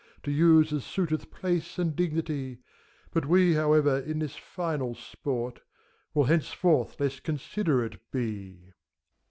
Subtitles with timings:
[0.23, 2.57] To use as suiteth place and dignity;
[3.13, 5.57] But we, however, in this final sport.
[5.57, 5.61] g44 FAUST.
[6.15, 8.71] Will henceforth less considerate be.